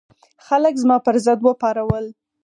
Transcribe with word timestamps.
خلک 0.45 0.73
زما 0.83 0.97
پر 1.05 1.15
ضد 1.25 1.39
وپارول. 1.45 2.05